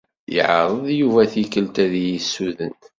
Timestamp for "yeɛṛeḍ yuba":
0.35-1.21